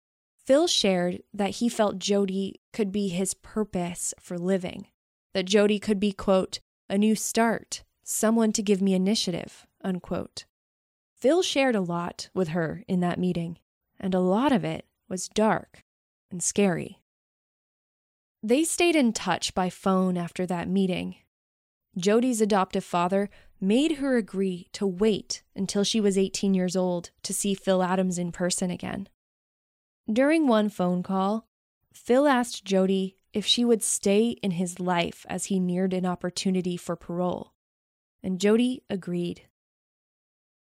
[0.44, 4.88] Phil shared that he felt Jody could be his purpose for living,
[5.34, 10.44] that Jody could be, quote, a new start, someone to give me initiative, unquote.
[11.14, 13.58] Phil shared a lot with her in that meeting,
[14.00, 15.84] and a lot of it was dark
[16.30, 16.98] and scary.
[18.42, 21.14] They stayed in touch by phone after that meeting.
[21.96, 23.30] Jody's adoptive father
[23.60, 28.18] made her agree to wait until she was 18 years old to see Phil Adams
[28.18, 29.08] in person again.
[30.10, 31.46] During one phone call,
[31.92, 36.76] Phil asked Jody if she would stay in his life as he neared an opportunity
[36.76, 37.52] for parole,
[38.22, 39.42] and Jody agreed.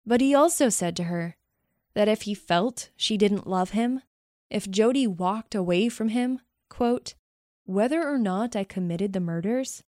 [0.06, 1.36] But he also said to her
[1.94, 4.02] that if he felt she didn't love him,
[4.50, 7.14] if Jody walked away from him, quote,
[7.64, 9.82] whether or not I committed the murders,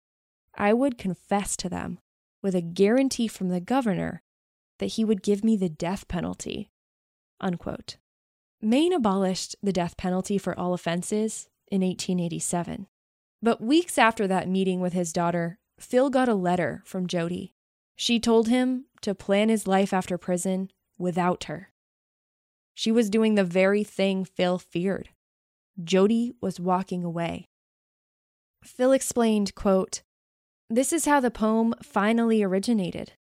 [0.55, 1.99] I would confess to them
[2.41, 4.23] with a guarantee from the governor
[4.79, 6.71] that he would give me the death penalty.
[7.39, 7.99] Unquote.
[8.67, 12.89] Maine abolished the death penalty for all offenses in 1887.
[13.41, 17.53] But weeks after that meeting with his daughter, Phil got a letter from Jody.
[17.95, 21.71] She told him to plan his life after prison without her.
[22.75, 25.11] She was doing the very thing Phil feared.
[25.85, 27.47] Jody was walking away.
[28.65, 30.03] Phil explained, quote,
[30.69, 33.13] this is how the poem finally originated.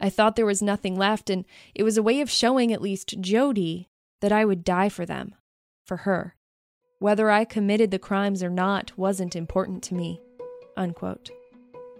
[0.00, 3.20] I thought there was nothing left, and it was a way of showing at least
[3.20, 3.89] Jody
[4.20, 5.34] that I would die for them,
[5.84, 6.36] for her.
[6.98, 10.20] Whether I committed the crimes or not wasn't important to me.
[10.76, 11.30] Unquote.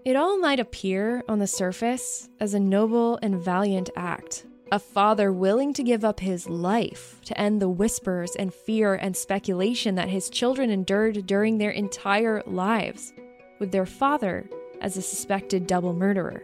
[0.04, 4.46] It all might appear on the surface as a noble and valiant act.
[4.72, 9.16] A father willing to give up his life to end the whispers and fear and
[9.16, 13.12] speculation that his children endured during their entire lives,
[13.58, 14.48] with their father
[14.80, 16.42] as a suspected double murderer.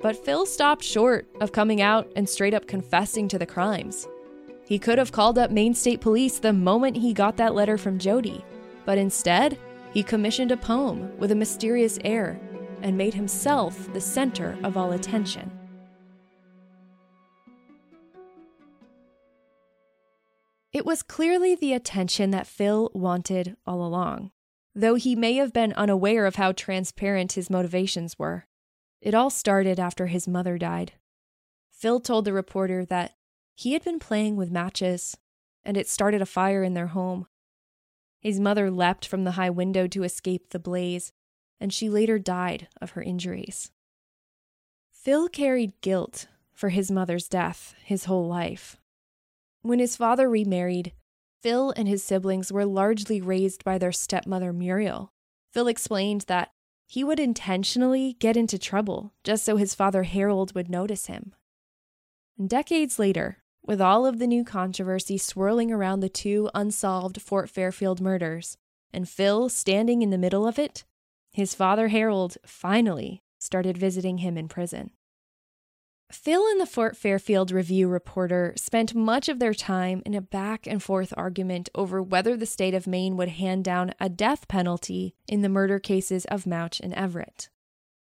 [0.00, 4.06] But Phil stopped short of coming out and straight up confessing to the crimes.
[4.70, 7.98] He could have called up Maine State Police the moment he got that letter from
[7.98, 8.44] Jody,
[8.86, 9.58] but instead,
[9.92, 12.40] he commissioned a poem with a mysterious air
[12.80, 15.50] and made himself the center of all attention.
[20.72, 24.30] It was clearly the attention that Phil wanted all along
[24.74, 28.46] though he may have been unaware of how transparent his motivations were.
[29.00, 30.92] It all started after his mother died.
[31.70, 33.14] Phil told the reporter that
[33.60, 35.18] he had been playing with matches,
[35.66, 37.26] and it started a fire in their home.
[38.18, 41.12] His mother leapt from the high window to escape the blaze,
[41.60, 43.70] and she later died of her injuries.
[44.90, 48.78] Phil carried guilt for his mother's death his whole life.
[49.60, 50.94] When his father remarried,
[51.42, 55.12] Phil and his siblings were largely raised by their stepmother Muriel.
[55.52, 56.52] Phil explained that
[56.86, 61.34] he would intentionally get into trouble just so his father Harold would notice him.
[62.38, 63.39] And decades later,
[63.70, 68.56] with all of the new controversy swirling around the two unsolved Fort Fairfield murders,
[68.92, 70.82] and Phil standing in the middle of it,
[71.32, 74.90] his father Harold finally started visiting him in prison.
[76.10, 80.66] Phil and the Fort Fairfield Review reporter spent much of their time in a back
[80.66, 85.14] and forth argument over whether the state of Maine would hand down a death penalty
[85.28, 87.48] in the murder cases of Mauch and Everett.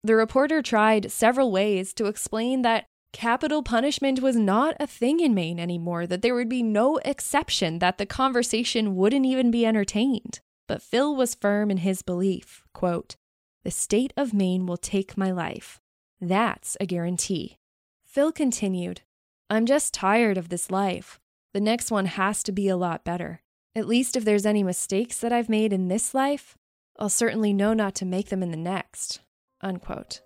[0.03, 5.35] The reporter tried several ways to explain that capital punishment was not a thing in
[5.35, 10.41] Maine anymore, that there would be no exception, that the conversation wouldn't even be entertained.
[10.67, 13.15] But Phil was firm in his belief quote,
[13.63, 15.81] The state of Maine will take my life.
[16.21, 17.59] That's a guarantee.
[18.05, 19.03] Phil continued,
[19.49, 21.21] I'm just tired of this life.
[21.53, 23.43] The next one has to be a lot better.
[23.77, 26.59] At least if there's any mistakes that I've made in this life,
[26.99, 29.21] I'll certainly know not to make them in the next.
[29.61, 30.21] Unquote.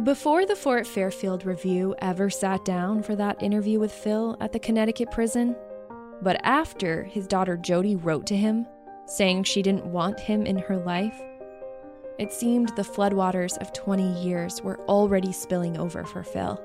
[0.00, 4.58] Before the Fort Fairfield Review ever sat down for that interview with Phil at the
[4.58, 5.54] Connecticut prison,
[6.22, 8.66] but after his daughter Jody wrote to him
[9.04, 11.20] saying she didn't want him in her life,
[12.18, 16.58] it seemed the floodwaters of 20 years were already spilling over for Phil.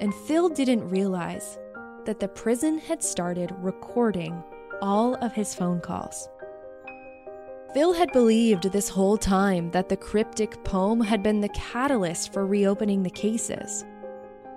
[0.00, 1.58] And Phil didn't realize
[2.06, 4.42] that the prison had started recording
[4.82, 6.28] all of his phone calls.
[7.74, 12.46] Phil had believed this whole time that the cryptic poem had been the catalyst for
[12.46, 13.84] reopening the cases.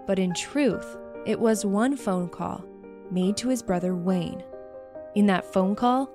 [0.07, 2.63] But in truth, it was one phone call
[3.11, 4.43] made to his brother Wayne.
[5.15, 6.09] In that phone call,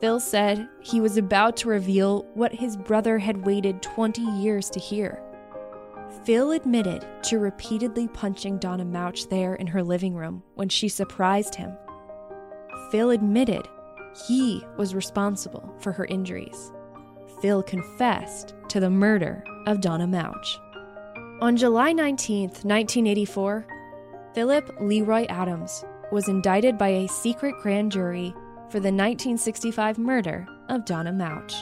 [0.00, 4.80] Phil said he was about to reveal what his brother had waited 20 years to
[4.80, 5.22] hear.
[6.24, 11.54] Phil admitted to repeatedly punching Donna Mauch there in her living room when she surprised
[11.54, 11.72] him.
[12.90, 13.68] Phil admitted
[14.26, 16.72] he was responsible for her injuries.
[17.40, 20.58] Phil confessed to the murder of Donna Mauch.
[21.40, 23.66] On July 19, 1984,
[24.34, 28.34] Philip Leroy Adams was indicted by a secret grand jury
[28.68, 31.52] for the 1965 murder of Donna Mauch.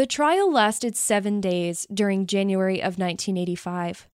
[0.00, 4.08] The trial lasted seven days during January of 1985.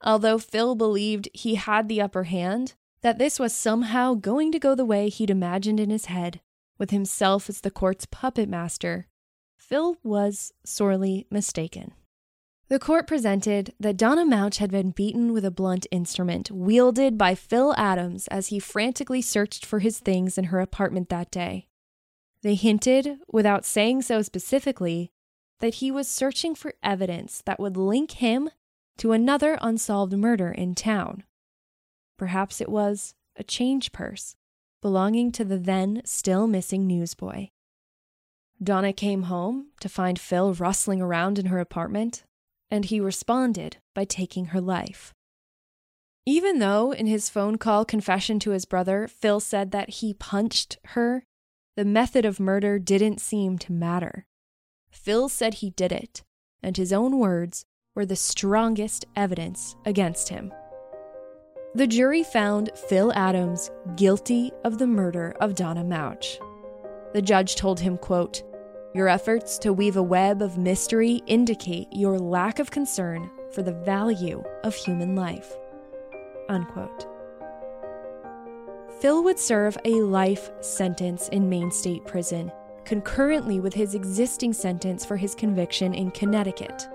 [0.00, 4.76] Although Phil believed he had the upper hand, that this was somehow going to go
[4.76, 6.40] the way he'd imagined in his head,
[6.78, 9.08] with himself as the court's puppet master,
[9.58, 11.94] Phil was sorely mistaken.
[12.68, 17.34] The court presented that Donna Mauch had been beaten with a blunt instrument wielded by
[17.34, 21.66] Phil Adams as he frantically searched for his things in her apartment that day.
[22.42, 25.10] They hinted, without saying so specifically,
[25.64, 28.50] that he was searching for evidence that would link him
[28.98, 31.24] to another unsolved murder in town.
[32.18, 34.36] Perhaps it was a change purse
[34.82, 37.48] belonging to the then still missing newsboy.
[38.62, 42.24] Donna came home to find Phil rustling around in her apartment
[42.70, 45.14] and he responded by taking her life.
[46.26, 50.76] Even though in his phone call confession to his brother, Phil said that he punched
[50.88, 51.24] her,
[51.74, 54.26] the method of murder didn't seem to matter.
[55.04, 56.22] Phil said he did it,
[56.62, 60.50] and his own words were the strongest evidence against him.
[61.74, 66.38] The jury found Phil Adams guilty of the murder of Donna Mauch.
[67.12, 68.42] The judge told him, quote,
[68.94, 73.74] your efforts to weave a web of mystery indicate your lack of concern for the
[73.74, 75.54] value of human life.
[76.48, 77.06] Unquote.
[79.00, 82.50] Phil would serve a life sentence in Maine State Prison,
[82.84, 86.88] concurrently with his existing sentence for his conviction in Connecticut.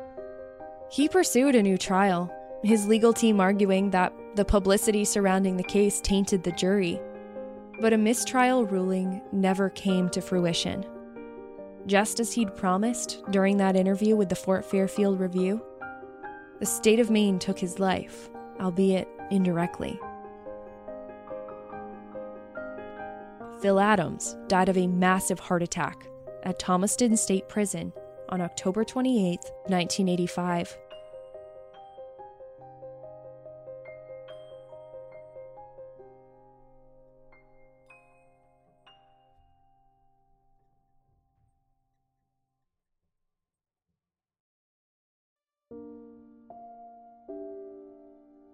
[0.92, 2.34] He pursued a new trial,
[2.64, 7.00] his legal team arguing that the publicity surrounding the case tainted the jury.
[7.82, 10.86] But a mistrial ruling never came to fruition
[11.86, 15.62] just as he'd promised during that interview with the Fort Fairfield Review.
[16.60, 18.30] The state of Maine took his life,
[18.60, 20.00] albeit indirectly.
[23.62, 26.08] Phil Adams died of a massive heart attack
[26.44, 27.92] at Thomaston State Prison
[28.30, 30.78] on October 28, 1985.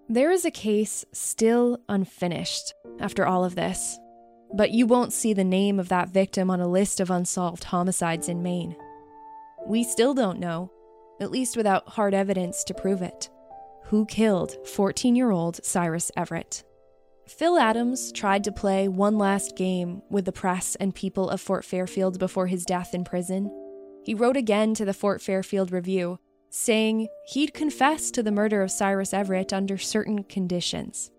[0.08, 4.00] There is a case still unfinished after all of this,
[4.56, 8.30] but you won't see the name of that victim on a list of unsolved homicides
[8.30, 8.76] in Maine.
[9.68, 10.72] We still don't know,
[11.20, 13.30] at least without hard evidence to prove it,
[13.86, 16.64] who killed 14 year old Cyrus Everett.
[17.28, 21.66] Phil Adams tried to play one last game with the press and people of Fort
[21.66, 23.52] Fairfield before his death in prison.
[24.04, 26.20] He wrote again to the Fort Fairfield Review
[26.56, 31.12] saying he'd confess to the murder of Cyrus Everett under certain conditions.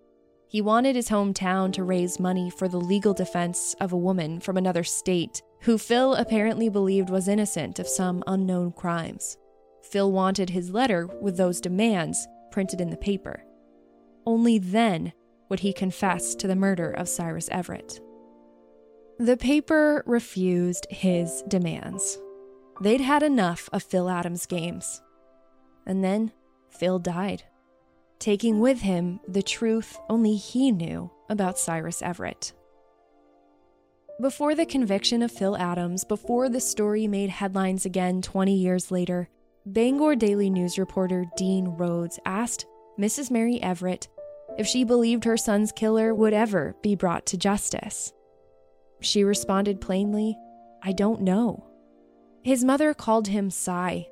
[0.56, 4.56] He wanted his hometown to raise money for the legal defense of a woman from
[4.56, 9.36] another state who Phil apparently believed was innocent of some unknown crimes.
[9.82, 13.44] Phil wanted his letter with those demands printed in the paper.
[14.24, 15.12] Only then
[15.50, 18.00] would he confess to the murder of Cyrus Everett.
[19.18, 22.18] The paper refused his demands.
[22.80, 25.02] They'd had enough of Phil Adams' games.
[25.86, 26.32] And then
[26.70, 27.42] Phil died,
[28.18, 32.52] taking with him the truth only he knew about Cyrus Everett.
[34.20, 39.28] Before the conviction of Phil Adams, before the story made headlines again 20 years later,
[39.66, 42.66] Bangor Daily News reporter Dean Rhodes asked
[42.98, 43.30] Mrs.
[43.30, 44.08] Mary Everett
[44.58, 48.12] if she believed her son's killer would ever be brought to justice.
[49.00, 50.38] She responded plainly,
[50.82, 51.66] I don't know.
[52.42, 54.08] His mother called him Cy.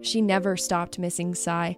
[0.00, 1.76] She never stopped missing Cy,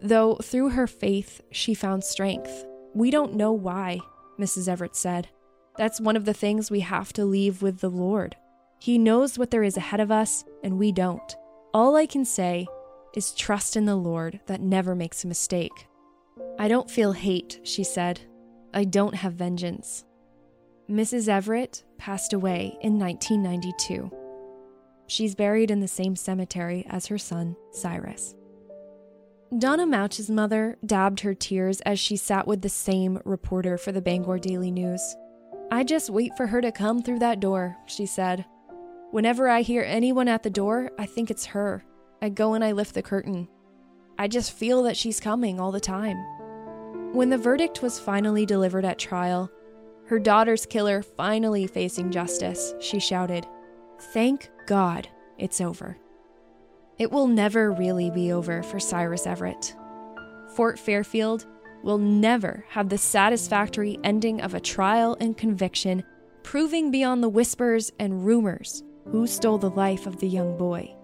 [0.00, 2.64] though through her faith she found strength.
[2.94, 4.00] We don't know why,
[4.38, 4.68] Mrs.
[4.68, 5.28] Everett said.
[5.76, 8.36] That's one of the things we have to leave with the Lord.
[8.78, 11.36] He knows what there is ahead of us, and we don't.
[11.74, 12.66] All I can say
[13.14, 15.88] is trust in the Lord that never makes a mistake.
[16.58, 18.20] I don't feel hate, she said.
[18.72, 20.04] I don't have vengeance.
[20.88, 21.28] Mrs.
[21.28, 24.10] Everett passed away in 1992.
[25.08, 28.35] She's buried in the same cemetery as her son, Cyrus.
[29.56, 34.02] Donna Mauch's mother dabbed her tears as she sat with the same reporter for the
[34.02, 35.16] Bangor Daily News.
[35.70, 38.44] I just wait for her to come through that door, she said.
[39.12, 41.84] Whenever I hear anyone at the door, I think it's her.
[42.20, 43.46] I go and I lift the curtain.
[44.18, 46.16] I just feel that she's coming all the time.
[47.12, 49.48] When the verdict was finally delivered at trial,
[50.06, 53.46] her daughter's killer finally facing justice, she shouted,
[54.12, 55.98] Thank God it's over.
[56.98, 59.74] It will never really be over for Cyrus Everett.
[60.54, 61.46] Fort Fairfield
[61.82, 66.02] will never have the satisfactory ending of a trial and conviction,
[66.42, 70.94] proving beyond the whispers and rumors who stole the life of the young boy.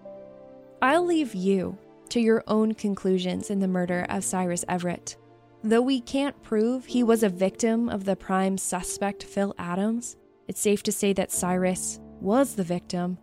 [0.81, 1.77] I'll leave you
[2.09, 5.15] to your own conclusions in the murder of Cyrus Everett.
[5.63, 10.17] Though we can't prove he was a victim of the prime suspect, Phil Adams,
[10.47, 13.17] it's safe to say that Cyrus was the victim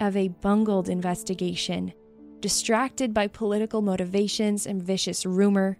[0.00, 1.92] of a bungled investigation,
[2.44, 5.78] distracted by political motivations and vicious rumor,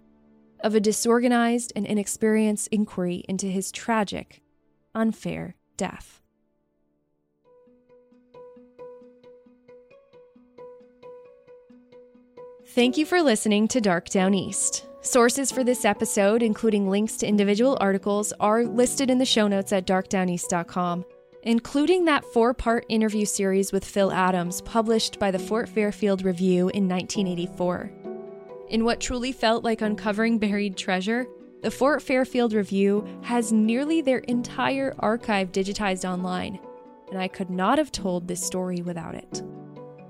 [0.61, 4.41] of a disorganized and inexperienced inquiry into his tragic,
[4.95, 6.23] unfair death.
[12.69, 14.87] Thank you for listening to Dark Downeast.
[15.01, 19.71] Sources for this episode, including links to individual articles, are listed in the show notes
[19.71, 21.05] at darkdowneast.com,
[21.45, 26.69] including that four part interview series with Phil Adams published by the Fort Fairfield Review
[26.69, 27.91] in 1984.
[28.69, 31.27] In what truly felt like uncovering buried treasure,
[31.61, 36.59] the Fort Fairfield Review has nearly their entire archive digitized online,
[37.11, 39.43] and I could not have told this story without it.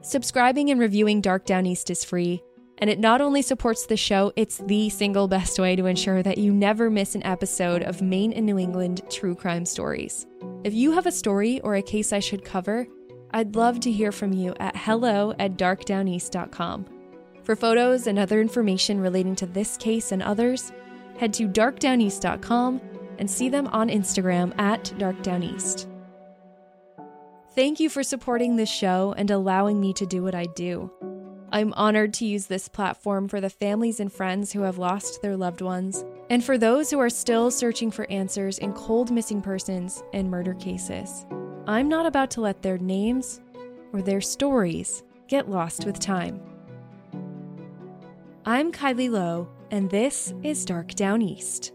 [0.02, 2.44] Subscribing and reviewing Dark Downeast is free,
[2.80, 6.38] and it not only supports the show, it's the single best way to ensure that
[6.38, 10.28] you never miss an episode of Maine and New England true crime stories.
[10.64, 12.88] If you have a story or a case I should cover,
[13.32, 16.86] I'd love to hear from you at hello at darkdowneast.com.
[17.44, 20.72] For photos and other information relating to this case and others,
[21.18, 22.82] head to darkdowneast.com
[23.20, 25.88] and see them on Instagram at darkdowneast.
[27.54, 30.92] Thank you for supporting this show and allowing me to do what I do.
[31.52, 35.38] I'm honored to use this platform for the families and friends who have lost their
[35.38, 40.04] loved ones, and for those who are still searching for answers in cold missing persons
[40.14, 41.26] and murder cases.
[41.68, 43.42] I'm not about to let their names
[43.94, 46.42] or their stories get lost with time.
[48.46, 51.75] I'm Kylie Low, and this is Dark Downeast.